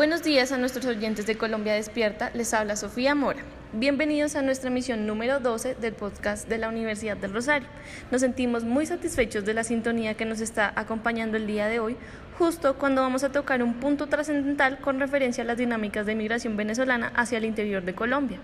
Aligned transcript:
Buenos 0.00 0.22
días 0.22 0.50
a 0.50 0.56
nuestros 0.56 0.86
oyentes 0.86 1.26
de 1.26 1.36
Colombia 1.36 1.74
Despierta, 1.74 2.30
les 2.32 2.54
habla 2.54 2.74
Sofía 2.74 3.14
Mora. 3.14 3.42
Bienvenidos 3.74 4.34
a 4.34 4.40
nuestra 4.40 4.70
emisión 4.70 5.06
número 5.06 5.40
12 5.40 5.74
del 5.74 5.92
podcast 5.92 6.48
de 6.48 6.56
la 6.56 6.70
Universidad 6.70 7.18
del 7.18 7.34
Rosario. 7.34 7.68
Nos 8.10 8.22
sentimos 8.22 8.64
muy 8.64 8.86
satisfechos 8.86 9.44
de 9.44 9.52
la 9.52 9.62
sintonía 9.62 10.14
que 10.14 10.24
nos 10.24 10.40
está 10.40 10.72
acompañando 10.74 11.36
el 11.36 11.46
día 11.46 11.66
de 11.66 11.80
hoy, 11.80 11.98
justo 12.38 12.78
cuando 12.78 13.02
vamos 13.02 13.24
a 13.24 13.30
tocar 13.30 13.62
un 13.62 13.74
punto 13.74 14.06
trascendental 14.06 14.78
con 14.78 15.00
referencia 15.00 15.44
a 15.44 15.46
las 15.46 15.58
dinámicas 15.58 16.06
de 16.06 16.14
migración 16.14 16.56
venezolana 16.56 17.12
hacia 17.14 17.36
el 17.36 17.44
interior 17.44 17.82
de 17.82 17.94
Colombia. 17.94 18.38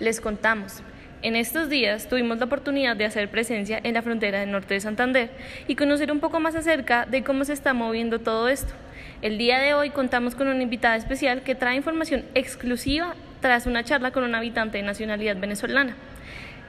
Les 0.00 0.20
contamos. 0.20 0.82
En 1.22 1.34
estos 1.34 1.70
días 1.70 2.10
tuvimos 2.10 2.38
la 2.40 2.44
oportunidad 2.44 2.94
de 2.94 3.06
hacer 3.06 3.30
presencia 3.30 3.80
en 3.82 3.94
la 3.94 4.02
frontera 4.02 4.40
del 4.40 4.52
norte 4.52 4.74
de 4.74 4.80
Santander 4.80 5.30
y 5.66 5.76
conocer 5.76 6.12
un 6.12 6.20
poco 6.20 6.40
más 6.40 6.56
acerca 6.56 7.06
de 7.06 7.24
cómo 7.24 7.46
se 7.46 7.54
está 7.54 7.72
moviendo 7.72 8.18
todo 8.18 8.50
esto. 8.50 8.74
El 9.22 9.36
día 9.36 9.58
de 9.58 9.74
hoy 9.74 9.90
contamos 9.90 10.34
con 10.34 10.48
una 10.48 10.62
invitada 10.62 10.96
especial 10.96 11.42
que 11.42 11.54
trae 11.54 11.76
información 11.76 12.24
exclusiva 12.34 13.14
tras 13.42 13.66
una 13.66 13.84
charla 13.84 14.12
con 14.12 14.24
un 14.24 14.34
habitante 14.34 14.78
de 14.78 14.82
nacionalidad 14.82 15.36
venezolana. 15.36 15.94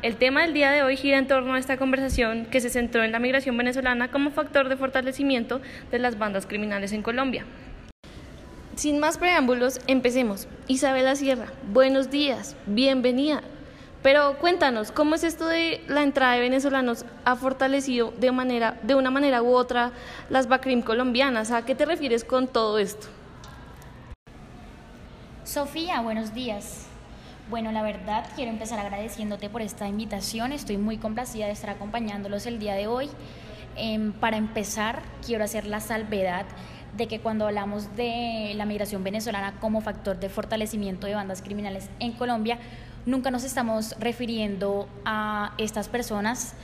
El 0.01 0.17
tema 0.17 0.41
del 0.41 0.53
día 0.53 0.69
de 0.69 0.83
hoy 0.83 0.97
gira 0.97 1.17
en 1.17 1.27
torno 1.27 1.53
a 1.53 1.59
esta 1.59 1.77
conversación 1.77 2.45
que 2.45 2.59
se 2.59 2.69
centró 2.69 3.05
en 3.05 3.13
la 3.13 3.19
migración 3.19 3.55
venezolana 3.55 4.09
como 4.09 4.31
factor 4.31 4.67
de 4.67 4.75
fortalecimiento 4.75 5.61
de 5.91 5.99
las 5.99 6.17
bandas 6.17 6.45
criminales 6.45 6.91
en 6.91 7.03
Colombia. 7.03 7.45
Sin 8.75 8.99
más 8.99 9.17
preámbulos, 9.17 9.79
empecemos. 9.87 10.49
Isabela 10.67 11.15
Sierra, 11.15 11.53
buenos 11.71 12.11
días, 12.11 12.57
bienvenida. 12.65 13.43
Pero 14.03 14.39
cuéntanos, 14.39 14.91
¿cómo 14.91 15.13
es 15.13 15.23
esto 15.23 15.45
de 15.45 15.83
la 15.87 16.01
entrada 16.01 16.33
de 16.33 16.39
venezolanos 16.39 17.05
ha 17.23 17.35
fortalecido 17.35 18.11
de, 18.17 18.31
manera, 18.31 18.79
de 18.81 18.95
una 18.95 19.11
manera 19.11 19.43
u 19.43 19.53
otra 19.53 19.91
las 20.29 20.47
BACRIM 20.47 20.81
colombianas? 20.81 21.51
¿A 21.51 21.65
qué 21.65 21.75
te 21.75 21.85
refieres 21.85 22.23
con 22.23 22.47
todo 22.47 22.79
esto? 22.79 23.07
Sofía, 25.43 26.01
buenos 26.01 26.33
días. 26.33 26.87
Bueno, 27.51 27.71
la 27.71 27.83
verdad 27.83 28.25
quiero 28.35 28.49
empezar 28.49 28.79
agradeciéndote 28.79 29.49
por 29.49 29.61
esta 29.61 29.87
invitación. 29.87 30.51
Estoy 30.51 30.77
muy 30.77 30.97
complacida 30.97 31.45
de 31.45 31.51
estar 31.51 31.69
acompañándolos 31.69 32.47
el 32.47 32.57
día 32.57 32.73
de 32.73 32.87
hoy. 32.87 33.09
Em, 33.75 34.13
para 34.13 34.37
empezar, 34.37 35.01
quiero 35.25 35.43
hacer 35.43 35.67
la 35.67 35.79
salvedad 35.79 36.45
de 36.97 37.07
que 37.07 37.19
cuando 37.19 37.47
hablamos 37.47 37.95
de 37.95 38.53
la 38.55 38.65
migración 38.65 39.03
venezolana 39.03 39.59
como 39.59 39.81
factor 39.81 40.19
de 40.19 40.29
fortalecimiento 40.29 41.07
de 41.07 41.15
bandas 41.15 41.41
criminales 41.41 41.89
en 41.99 42.11
Colombia, 42.11 42.59
nunca 43.05 43.31
nos 43.31 43.43
estamos 43.43 43.95
refiriendo 43.99 44.87
a 45.05 45.53
estas 45.57 45.87
personas 45.87 46.55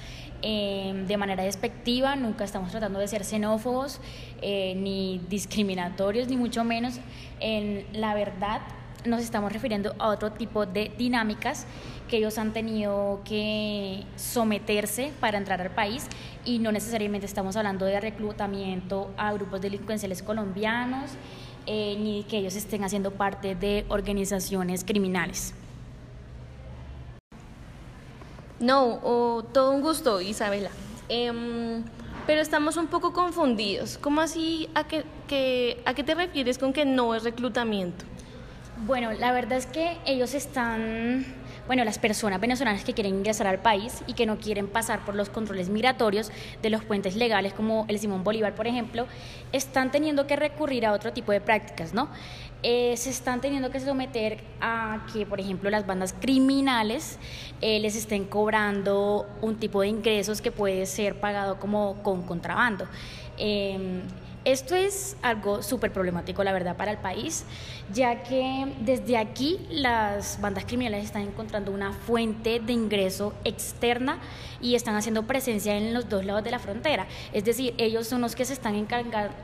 eh, 0.43 1.03
de 1.07 1.17
manera 1.17 1.43
despectiva, 1.43 2.15
nunca 2.15 2.43
estamos 2.43 2.69
tratando 2.69 2.99
de 2.99 3.07
ser 3.07 3.23
xenófobos, 3.23 3.99
eh, 4.41 4.75
ni 4.75 5.19
discriminatorios, 5.29 6.27
ni 6.27 6.37
mucho 6.37 6.63
menos. 6.63 6.99
En 7.39 7.85
la 7.93 8.13
verdad, 8.13 8.61
nos 9.05 9.21
estamos 9.21 9.51
refiriendo 9.51 9.95
a 9.99 10.09
otro 10.09 10.31
tipo 10.31 10.65
de 10.65 10.91
dinámicas 10.97 11.65
que 12.07 12.17
ellos 12.17 12.37
han 12.37 12.53
tenido 12.53 13.21
que 13.25 14.03
someterse 14.15 15.11
para 15.19 15.37
entrar 15.37 15.61
al 15.61 15.71
país 15.71 16.07
y 16.45 16.59
no 16.59 16.71
necesariamente 16.71 17.25
estamos 17.25 17.55
hablando 17.55 17.85
de 17.85 17.99
reclutamiento 17.99 19.11
a 19.17 19.33
grupos 19.33 19.61
delincuenciales 19.61 20.23
colombianos, 20.23 21.11
eh, 21.65 21.97
ni 21.99 22.23
que 22.23 22.37
ellos 22.37 22.55
estén 22.55 22.83
haciendo 22.83 23.11
parte 23.11 23.55
de 23.55 23.85
organizaciones 23.89 24.83
criminales. 24.85 25.53
No, 28.59 29.43
todo 29.53 29.71
un 29.71 29.81
gusto, 29.81 30.21
Isabela. 30.21 30.69
Em, 31.09 31.83
pero 32.25 32.41
estamos 32.41 32.75
un 32.77 32.87
poco 32.87 33.13
confundidos. 33.13 33.97
¿Cómo 33.97 34.21
así? 34.21 34.69
¿A 34.73 34.79
¿A 34.79 34.83
qué 34.87 36.03
te 36.05 36.15
refieres 36.15 36.57
con 36.57 36.73
que 36.73 36.85
no 36.85 37.13
es 37.13 37.23
reclutamiento? 37.23 38.05
Bueno, 38.85 39.11
la 39.13 39.31
verdad 39.31 39.57
es 39.57 39.65
que 39.65 39.97
ellos 40.05 40.33
están 40.33 41.25
bueno, 41.67 41.83
las 41.83 41.99
personas 41.99 42.39
venezolanas 42.39 42.85
que 42.85 42.93
quieren 42.93 43.15
ingresar 43.15 43.45
al 43.45 43.59
país 43.59 44.01
y 44.07 44.13
que 44.13 44.25
no 44.25 44.37
quieren 44.37 44.67
pasar 44.67 45.03
por 45.03 45.15
los 45.15 45.29
controles 45.29 45.67
migratorios 45.67 46.31
de 46.61 46.69
los 46.69 46.83
puentes 46.83 47.17
legales 47.17 47.53
como 47.53 47.85
el 47.89 47.99
Simón 47.99 48.23
Bolívar, 48.23 48.55
por 48.55 48.67
ejemplo, 48.67 49.05
están 49.51 49.91
teniendo 49.91 50.27
que 50.27 50.37
recurrir 50.37 50.85
a 50.85 50.93
otro 50.93 51.11
tipo 51.11 51.33
de 51.33 51.41
prácticas, 51.41 51.93
¿no? 51.93 52.07
Eh, 52.63 52.95
se 52.95 53.09
están 53.09 53.41
teniendo 53.41 53.69
que 53.69 53.79
someter 53.81 54.39
a 54.61 55.05
que, 55.11 55.25
por 55.25 55.39
ejemplo, 55.39 55.69
las 55.69 55.85
bandas 55.85 56.15
criminales 56.19 57.19
eh, 57.61 57.79
les 57.81 57.95
estén 57.95 58.25
cobrando 58.25 59.27
un 59.41 59.57
tipo 59.57 59.81
de 59.81 59.89
ingresos 59.89 60.41
que 60.41 60.51
puede 60.51 60.85
ser 60.85 61.19
pagado 61.19 61.59
como 61.59 62.01
con 62.01 62.23
contrabando. 62.23 62.87
Em, 63.37 64.01
esto 64.47 64.75
es 64.75 65.17
algo 65.21 65.61
súper 65.61 65.91
problemático, 65.91 66.41
la 66.41 66.53
verdad, 66.53 66.77
para 66.77 66.91
el 66.91 66.97
país, 66.99 67.43
ya 67.91 68.23
que 68.23 68.73
desde 68.79 69.17
aquí 69.17 69.59
las 69.69 70.39
bandas 70.39 70.63
criminales 70.63 71.03
están 71.03 71.23
encontrando 71.23 71.73
una 71.73 71.91
fuente 71.91 72.61
de 72.61 72.71
ingreso 72.71 73.33
externa 73.43 74.19
y 74.61 74.75
están 74.75 74.95
haciendo 74.95 75.23
presencia 75.23 75.75
en 75.75 75.93
los 75.93 76.07
dos 76.07 76.23
lados 76.23 76.45
de 76.45 76.51
la 76.51 76.59
frontera. 76.59 77.07
Es 77.33 77.43
decir, 77.43 77.73
ellos 77.77 78.07
son 78.07 78.21
los 78.21 78.35
que 78.35 78.45
se 78.45 78.53
están 78.53 78.75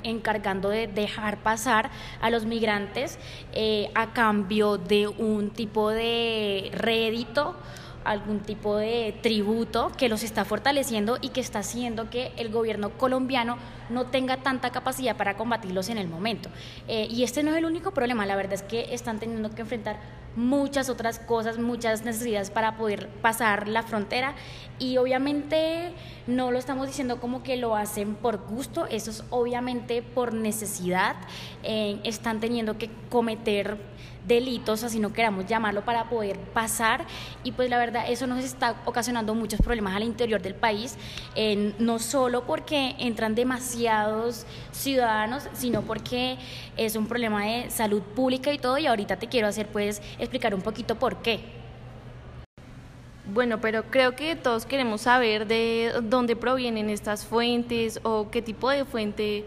encargando 0.03 0.69
de 0.69 0.87
dejar 0.87 1.37
pasar 1.43 1.91
a 2.21 2.29
los 2.29 2.45
migrantes 2.45 3.19
eh, 3.51 3.91
a 3.95 4.13
cambio 4.13 4.77
de 4.77 5.09
un 5.09 5.49
tipo 5.49 5.89
de 5.89 6.71
rédito 6.73 7.57
algún 8.05 8.39
tipo 8.39 8.77
de 8.77 9.17
tributo 9.21 9.91
que 9.97 10.09
los 10.09 10.23
está 10.23 10.45
fortaleciendo 10.45 11.17
y 11.21 11.29
que 11.29 11.41
está 11.41 11.59
haciendo 11.59 12.09
que 12.09 12.31
el 12.37 12.49
gobierno 12.49 12.91
colombiano 12.91 13.57
no 13.89 14.05
tenga 14.05 14.37
tanta 14.37 14.71
capacidad 14.71 15.15
para 15.15 15.35
combatirlos 15.35 15.89
en 15.89 15.97
el 15.97 16.07
momento. 16.07 16.49
Eh, 16.87 17.07
y 17.09 17.23
este 17.23 17.43
no 17.43 17.51
es 17.51 17.57
el 17.57 17.65
único 17.65 17.91
problema, 17.91 18.25
la 18.25 18.35
verdad 18.35 18.53
es 18.53 18.63
que 18.63 18.93
están 18.93 19.19
teniendo 19.19 19.49
que 19.49 19.61
enfrentar 19.61 19.99
muchas 20.35 20.89
otras 20.89 21.19
cosas, 21.19 21.57
muchas 21.59 22.03
necesidades 22.03 22.49
para 22.49 22.77
poder 22.77 23.07
pasar 23.21 23.67
la 23.67 23.83
frontera 23.83 24.35
y 24.79 24.97
obviamente 24.97 25.93
no 26.27 26.51
lo 26.51 26.59
estamos 26.59 26.87
diciendo 26.87 27.19
como 27.19 27.43
que 27.43 27.57
lo 27.57 27.75
hacen 27.75 28.15
por 28.15 28.37
gusto, 28.37 28.87
eso 28.87 29.11
es 29.11 29.23
obviamente 29.29 30.01
por 30.01 30.33
necesidad, 30.33 31.15
eh, 31.63 31.99
están 32.03 32.39
teniendo 32.39 32.77
que 32.77 32.89
cometer 33.09 33.77
delitos, 34.27 34.83
así 34.83 34.99
no 34.99 35.13
queramos 35.13 35.45
llamarlo, 35.45 35.83
para 35.83 36.09
poder 36.09 36.39
pasar. 36.39 37.05
Y 37.43 37.51
pues 37.51 37.69
la 37.69 37.77
verdad, 37.77 38.05
eso 38.07 38.27
nos 38.27 38.43
está 38.43 38.75
ocasionando 38.85 39.35
muchos 39.35 39.61
problemas 39.61 39.95
al 39.95 40.03
interior 40.03 40.41
del 40.41 40.55
país, 40.55 40.97
no 41.79 41.99
solo 41.99 42.45
porque 42.45 42.95
entran 42.99 43.35
demasiados 43.35 44.45
ciudadanos, 44.71 45.47
sino 45.53 45.81
porque 45.81 46.37
es 46.77 46.95
un 46.95 47.07
problema 47.07 47.45
de 47.45 47.69
salud 47.69 48.01
pública 48.01 48.51
y 48.53 48.57
todo. 48.57 48.77
Y 48.77 48.87
ahorita 48.87 49.17
te 49.17 49.27
quiero 49.27 49.47
hacer, 49.47 49.67
pues, 49.67 50.01
explicar 50.23 50.53
un 50.55 50.61
poquito 50.61 50.95
por 50.95 51.17
qué. 51.17 51.39
Bueno, 53.25 53.61
pero 53.61 53.83
creo 53.83 54.15
que 54.15 54.35
todos 54.35 54.65
queremos 54.65 55.01
saber 55.01 55.47
de 55.47 55.93
dónde 56.03 56.35
provienen 56.35 56.89
estas 56.89 57.25
fuentes 57.25 57.99
o 58.03 58.29
qué 58.29 58.41
tipo 58.41 58.69
de 58.69 58.83
fuente 58.83 59.45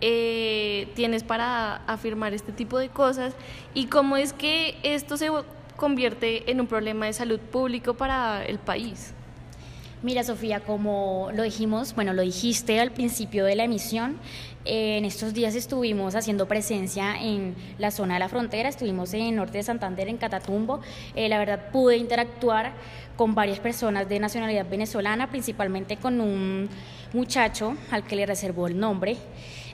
eh, 0.00 0.88
tienes 0.94 1.24
para 1.24 1.76
afirmar 1.86 2.32
este 2.32 2.52
tipo 2.52 2.78
de 2.78 2.88
cosas 2.88 3.34
y 3.74 3.86
cómo 3.86 4.16
es 4.16 4.32
que 4.32 4.78
esto 4.84 5.16
se 5.16 5.30
convierte 5.76 6.48
en 6.50 6.60
un 6.60 6.68
problema 6.68 7.06
de 7.06 7.12
salud 7.12 7.40
público 7.40 7.94
para 7.94 8.44
el 8.44 8.58
país. 8.58 9.12
Mira, 10.00 10.22
Sofía, 10.22 10.60
como 10.60 11.30
lo 11.34 11.42
dijimos, 11.42 11.92
bueno, 11.92 12.12
lo 12.12 12.22
dijiste 12.22 12.78
al 12.78 12.92
principio 12.92 13.44
de 13.44 13.56
la 13.56 13.64
emisión, 13.64 14.16
en 14.64 15.04
estos 15.04 15.34
días 15.34 15.56
estuvimos 15.56 16.14
haciendo 16.14 16.46
presencia 16.46 17.20
en 17.20 17.56
la 17.78 17.90
zona 17.90 18.14
de 18.14 18.20
la 18.20 18.28
frontera, 18.28 18.68
estuvimos 18.68 19.12
en 19.14 19.34
norte 19.34 19.58
de 19.58 19.64
Santander, 19.64 20.06
en 20.06 20.16
Catatumbo. 20.16 20.80
Eh, 21.16 21.28
la 21.28 21.38
verdad, 21.38 21.70
pude 21.72 21.96
interactuar 21.96 22.74
con 23.16 23.34
varias 23.34 23.58
personas 23.58 24.08
de 24.08 24.20
nacionalidad 24.20 24.68
venezolana, 24.70 25.30
principalmente 25.30 25.96
con 25.96 26.20
un 26.20 26.68
muchacho 27.12 27.76
al 27.90 28.04
que 28.04 28.14
le 28.14 28.24
reservó 28.24 28.68
el 28.68 28.78
nombre. 28.78 29.16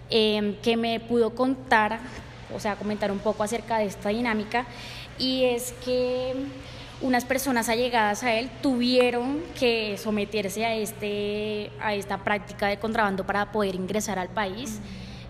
Em, 0.08 0.54
que 0.62 0.78
me 0.78 1.00
pudo 1.00 1.34
contar, 1.34 1.98
o 2.54 2.60
sea, 2.60 2.76
comentar 2.76 3.12
un 3.12 3.18
poco 3.18 3.42
acerca 3.42 3.76
de 3.76 3.86
esta 3.86 4.08
dinámica, 4.08 4.64
y 5.18 5.44
es 5.44 5.74
que 5.84 6.34
unas 7.00 7.24
personas 7.24 7.68
allegadas 7.68 8.22
a 8.22 8.34
él 8.34 8.50
tuvieron 8.62 9.42
que 9.58 9.96
someterse 9.98 10.64
a, 10.64 10.74
este, 10.74 11.70
a 11.80 11.94
esta 11.94 12.18
práctica 12.24 12.68
de 12.68 12.78
contrabando 12.78 13.26
para 13.26 13.52
poder 13.52 13.74
ingresar 13.74 14.18
al 14.18 14.28
país. 14.28 14.80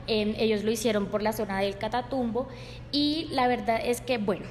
Em, 0.06 0.34
ellos 0.37 0.62
lo 0.64 0.70
hicieron 0.70 1.06
por 1.06 1.22
la 1.22 1.32
zona 1.32 1.61
del 1.61 1.78
Catatumbo 1.78 2.49
y 2.93 3.28
la 3.31 3.49
verdad 3.49 3.81
es 3.82 4.00
que, 4.00 4.19
bueno, 4.19 4.44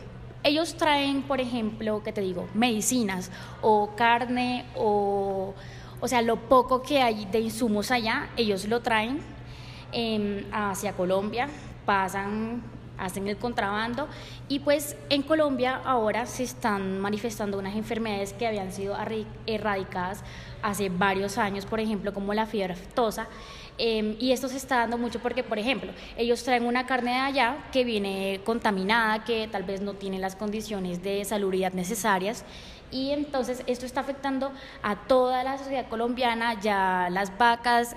ellos 0.44 0.76
traen, 0.76 1.22
por 1.22 1.40
ejemplo, 1.40 2.02
¿qué 2.04 2.12
te 2.12 2.22
digo? 2.22 2.48
Medicinas 2.54 3.32
o 3.62 3.92
carne 3.96 4.66
o, 4.76 5.54
o 6.02 6.08
sea, 6.08 6.22
lo 6.22 6.38
poco 6.38 6.82
que 6.82 7.02
hay 7.02 7.26
de 7.26 7.40
insumos 7.40 7.92
allá, 7.92 8.30
ellos 8.36 8.68
lo 8.68 8.82
traen 8.82 9.22
hacia 10.52 10.94
Colombia, 10.94 11.48
pasan 11.86 12.64
hacen 12.98 13.28
el 13.28 13.38
contrabando 13.38 14.08
y 14.48 14.60
pues 14.60 14.96
en 15.10 15.24
Colombia 15.24 15.82
ahora 15.84 16.26
se 16.26 16.44
están 16.44 17.00
manifestando 17.00 17.58
unas 17.58 17.76
enfermedades 17.76 18.34
que 18.34 18.48
habían 18.48 18.72
sido 18.72 18.96
erradicadas 19.46 20.24
hace 20.62 20.90
varios 20.90 21.38
años, 21.38 21.66
por 21.66 21.80
ejemplo, 21.80 22.14
como 22.14 22.34
la 22.34 22.46
fiebre 22.46 22.74
aftosa. 22.74 23.28
Em, 23.78 24.16
y 24.20 24.32
esto 24.32 24.48
se 24.48 24.58
está 24.58 24.78
dando 24.78 25.00
mucho 25.00 25.20
porque, 25.20 25.44
por 25.44 25.58
ejemplo, 25.58 25.92
ellos 26.16 26.44
traen 26.44 26.66
una 26.66 26.86
carne 26.86 27.12
de 27.12 27.18
allá 27.18 27.58
que 27.72 27.84
viene 27.84 28.40
contaminada, 28.44 29.24
que 29.24 29.48
tal 29.52 29.64
vez 29.64 29.82
no 29.82 29.94
tiene 29.94 30.20
las 30.20 30.36
condiciones 30.36 31.02
de 31.02 31.26
salubridad 31.26 31.74
necesarias 31.74 32.46
y 32.94 33.12
entonces 33.12 33.64
esto 33.66 33.86
está 33.86 34.02
afectando 34.02 34.52
a 34.84 34.96
toda 34.96 35.44
la 35.44 35.58
sociedad 35.58 35.88
colombiana, 35.90 36.62
ya 36.62 37.10
las 37.12 37.36
vacas, 37.38 37.96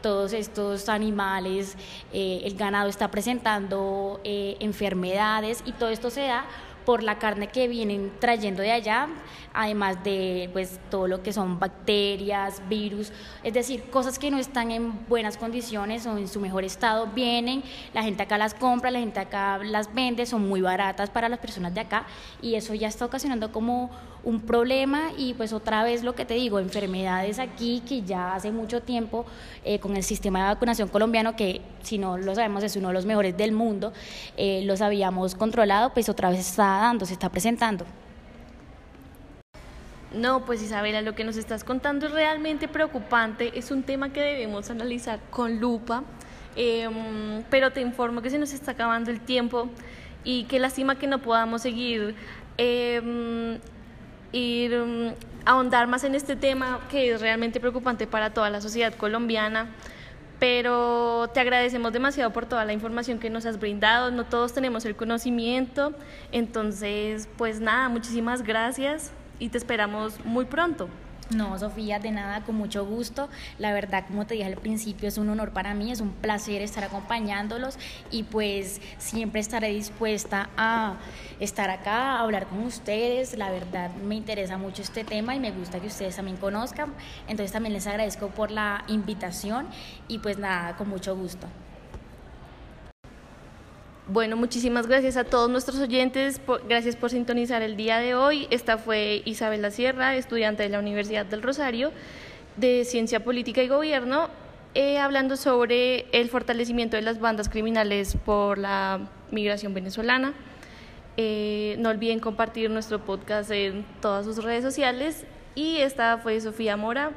todos 0.00 0.32
estos 0.32 0.88
animales, 0.88 1.76
eh, 2.12 2.40
el 2.44 2.56
ganado 2.56 2.88
está 2.88 3.10
presentando 3.10 4.20
eh, 4.24 4.56
enfermedades 4.60 5.62
y 5.66 5.72
todo 5.72 5.90
esto 5.90 6.10
se 6.10 6.22
da 6.22 6.44
por 6.84 7.02
la 7.02 7.18
carne 7.18 7.48
que 7.48 7.68
vienen 7.68 8.12
trayendo 8.18 8.62
de 8.62 8.72
allá, 8.72 9.08
además 9.52 10.02
de 10.04 10.50
pues 10.52 10.78
todo 10.90 11.06
lo 11.06 11.22
que 11.22 11.32
son 11.32 11.58
bacterias, 11.58 12.60
virus, 12.68 13.12
es 13.42 13.54
decir, 13.54 13.84
cosas 13.90 14.18
que 14.18 14.30
no 14.30 14.38
están 14.38 14.70
en 14.70 15.06
buenas 15.08 15.36
condiciones 15.36 16.06
o 16.06 16.18
en 16.18 16.28
su 16.28 16.40
mejor 16.40 16.64
estado, 16.64 17.06
vienen, 17.06 17.62
la 17.92 18.02
gente 18.02 18.22
acá 18.22 18.36
las 18.36 18.54
compra, 18.54 18.90
la 18.90 18.98
gente 18.98 19.20
acá 19.20 19.58
las 19.58 19.92
vende, 19.94 20.26
son 20.26 20.48
muy 20.48 20.60
baratas 20.60 21.10
para 21.10 21.28
las 21.28 21.38
personas 21.38 21.74
de 21.74 21.80
acá 21.80 22.06
y 22.42 22.56
eso 22.56 22.74
ya 22.74 22.88
está 22.88 23.04
ocasionando 23.04 23.52
como 23.52 23.90
un 24.24 24.40
problema 24.40 25.10
y 25.16 25.34
pues 25.34 25.52
otra 25.52 25.84
vez 25.84 26.02
lo 26.02 26.14
que 26.14 26.24
te 26.24 26.34
digo, 26.34 26.58
enfermedades 26.58 27.38
aquí 27.38 27.82
que 27.86 28.02
ya 28.02 28.34
hace 28.34 28.50
mucho 28.50 28.80
tiempo 28.80 29.26
eh, 29.64 29.78
con 29.78 29.96
el 29.96 30.02
sistema 30.02 30.40
de 30.40 30.54
vacunación 30.54 30.88
colombiano 30.88 31.36
que 31.36 31.60
si 31.82 31.98
no 31.98 32.16
lo 32.16 32.34
sabemos 32.34 32.64
es 32.64 32.74
uno 32.76 32.88
de 32.88 32.94
los 32.94 33.04
mejores 33.04 33.36
del 33.36 33.52
mundo, 33.52 33.92
eh, 34.36 34.62
los 34.64 34.80
habíamos 34.80 35.34
controlado, 35.34 35.92
pues 35.92 36.08
otra 36.08 36.30
vez 36.30 36.40
está 36.40 36.73
dando, 36.80 37.06
se 37.06 37.12
está 37.12 37.28
presentando. 37.28 37.84
No, 40.12 40.44
pues 40.44 40.62
Isabela, 40.62 41.02
lo 41.02 41.14
que 41.14 41.24
nos 41.24 41.36
estás 41.36 41.64
contando 41.64 42.06
es 42.06 42.12
realmente 42.12 42.68
preocupante, 42.68 43.58
es 43.58 43.72
un 43.72 43.82
tema 43.82 44.12
que 44.12 44.20
debemos 44.20 44.70
analizar 44.70 45.18
con 45.30 45.60
lupa, 45.60 46.04
em, 46.54 47.42
pero 47.50 47.72
te 47.72 47.80
informo 47.80 48.22
que 48.22 48.30
se 48.30 48.38
nos 48.38 48.52
está 48.52 48.72
acabando 48.72 49.10
el 49.10 49.20
tiempo 49.20 49.68
y 50.22 50.44
que 50.44 50.60
lástima 50.60 50.96
que 50.96 51.08
no 51.08 51.18
podamos 51.18 51.62
seguir 51.62 52.14
eh, 52.58 53.58
ir 54.30 54.72
em, 54.72 55.14
ahondar 55.44 55.86
más 55.88 56.04
en 56.04 56.14
este 56.14 56.36
tema 56.36 56.80
que 56.90 57.12
es 57.12 57.20
realmente 57.20 57.60
preocupante 57.60 58.06
para 58.06 58.30
toda 58.30 58.50
la 58.50 58.60
sociedad 58.60 58.94
colombiana 58.94 59.68
pero 60.38 61.28
te 61.32 61.40
agradecemos 61.40 61.92
demasiado 61.92 62.32
por 62.32 62.46
toda 62.46 62.64
la 62.64 62.72
información 62.72 63.18
que 63.18 63.30
nos 63.30 63.46
has 63.46 63.58
brindado. 63.58 64.10
No 64.10 64.24
todos 64.24 64.52
tenemos 64.52 64.84
el 64.84 64.96
conocimiento, 64.96 65.92
entonces, 66.32 67.28
pues 67.36 67.60
nada, 67.60 67.88
muchísimas 67.88 68.42
gracias 68.42 69.12
y 69.38 69.48
te 69.48 69.58
esperamos 69.58 70.24
muy 70.24 70.44
pronto. 70.44 70.88
No, 71.30 71.58
Sofía, 71.58 71.98
de 71.98 72.10
nada, 72.10 72.42
con 72.42 72.54
mucho 72.54 72.84
gusto. 72.84 73.30
La 73.58 73.72
verdad, 73.72 74.04
como 74.06 74.26
te 74.26 74.34
dije 74.34 74.46
al 74.46 74.56
principio, 74.56 75.08
es 75.08 75.16
un 75.16 75.30
honor 75.30 75.52
para 75.52 75.72
mí, 75.74 75.90
es 75.90 76.00
un 76.00 76.10
placer 76.10 76.60
estar 76.60 76.84
acompañándolos 76.84 77.78
y 78.10 78.24
pues 78.24 78.80
siempre 78.98 79.40
estaré 79.40 79.68
dispuesta 79.68 80.50
a 80.56 80.96
estar 81.40 81.70
acá, 81.70 82.16
a 82.16 82.20
hablar 82.20 82.46
con 82.46 82.60
ustedes. 82.60 83.36
La 83.38 83.50
verdad, 83.50 83.90
me 83.94 84.16
interesa 84.16 84.58
mucho 84.58 84.82
este 84.82 85.02
tema 85.02 85.34
y 85.34 85.40
me 85.40 85.50
gusta 85.50 85.80
que 85.80 85.86
ustedes 85.86 86.14
también 86.14 86.36
conozcan. 86.36 86.92
Entonces 87.26 87.52
también 87.52 87.72
les 87.72 87.86
agradezco 87.86 88.28
por 88.28 88.50
la 88.50 88.84
invitación 88.86 89.66
y 90.08 90.18
pues 90.18 90.38
nada, 90.38 90.76
con 90.76 90.88
mucho 90.88 91.16
gusto. 91.16 91.48
Bueno, 94.06 94.36
muchísimas 94.36 94.86
gracias 94.86 95.16
a 95.16 95.24
todos 95.24 95.48
nuestros 95.48 95.78
oyentes, 95.78 96.38
gracias 96.68 96.94
por 96.94 97.08
sintonizar 97.08 97.62
el 97.62 97.74
día 97.74 97.98
de 98.00 98.14
hoy. 98.14 98.46
Esta 98.50 98.76
fue 98.76 99.22
Isabela 99.24 99.70
Sierra, 99.70 100.14
estudiante 100.14 100.62
de 100.62 100.68
la 100.68 100.78
Universidad 100.78 101.24
del 101.24 101.40
Rosario 101.40 101.90
de 102.58 102.84
Ciencia 102.84 103.24
Política 103.24 103.62
y 103.62 103.68
Gobierno, 103.68 104.28
eh, 104.74 104.98
hablando 104.98 105.38
sobre 105.38 106.04
el 106.12 106.28
fortalecimiento 106.28 106.96
de 106.96 107.02
las 107.02 107.18
bandas 107.18 107.48
criminales 107.48 108.18
por 108.26 108.58
la 108.58 109.08
migración 109.30 109.72
venezolana. 109.72 110.34
Eh, 111.16 111.76
no 111.78 111.88
olviden 111.88 112.20
compartir 112.20 112.68
nuestro 112.70 113.02
podcast 113.06 113.50
en 113.52 113.86
todas 114.02 114.26
sus 114.26 114.44
redes 114.44 114.62
sociales 114.62 115.24
y 115.54 115.78
esta 115.78 116.18
fue 116.18 116.38
Sofía 116.42 116.76
Mora. 116.76 117.12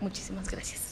Muchísimas 0.00 0.48
gracias. 0.48 0.87